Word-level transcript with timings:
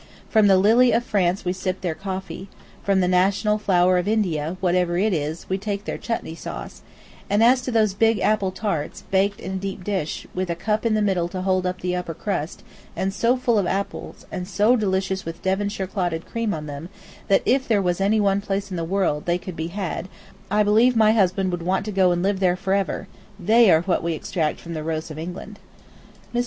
From 0.29 0.47
the 0.47 0.57
lily 0.57 0.91
of 0.93 1.03
France 1.03 1.45
we 1.45 1.53
sip 1.53 1.81
their 1.81 1.93
coffee, 1.93 2.47
from 2.83 3.01
the 3.01 3.07
national 3.07 3.59
flower 3.59 3.99
of 3.99 4.07
India, 4.07 4.57
whatever 4.59 4.97
it 4.97 5.13
is, 5.13 5.47
we 5.47 5.59
take 5.59 5.85
their 5.85 5.99
chutney 5.99 6.33
sauce, 6.33 6.81
and 7.29 7.43
as 7.43 7.61
to 7.61 7.71
those 7.71 7.93
big 7.93 8.17
apple 8.19 8.49
tarts, 8.49 9.03
baked 9.11 9.39
in 9.39 9.51
a 9.51 9.55
deep 9.57 9.83
dish, 9.83 10.25
with 10.33 10.49
a 10.49 10.55
cup 10.55 10.87
in 10.87 10.95
the 10.95 11.03
middle 11.03 11.27
to 11.27 11.43
hold 11.43 11.67
up 11.67 11.81
the 11.81 11.95
upper 11.95 12.15
crust, 12.15 12.63
and 12.95 13.13
so 13.13 13.37
full 13.37 13.59
of 13.59 13.67
apples, 13.67 14.25
and 14.31 14.47
so 14.47 14.75
delicious 14.75 15.23
with 15.23 15.43
Devonshire 15.43 15.85
clotted 15.85 16.25
cream 16.25 16.51
on 16.51 16.65
them 16.65 16.89
that 17.27 17.43
if 17.45 17.67
there 17.67 17.79
was 17.79 18.01
any 18.01 18.19
one 18.19 18.41
place 18.41 18.71
in 18.71 18.77
the 18.77 18.83
world 18.83 19.27
they 19.27 19.37
could 19.37 19.55
be 19.55 19.67
had 19.67 20.07
I 20.49 20.63
believe 20.63 20.95
my 20.95 21.11
husband 21.11 21.51
would 21.51 21.61
want 21.61 21.85
to 21.85 21.91
go 21.91 22.11
and 22.11 22.23
live 22.23 22.39
there 22.39 22.55
forever, 22.55 23.07
they 23.39 23.69
are 23.69 23.81
what 23.83 24.01
we 24.01 24.13
extract 24.13 24.59
from 24.61 24.73
the 24.73 24.81
rose 24.81 25.11
of 25.11 25.19
England." 25.19 25.59
Mr. 26.33 26.39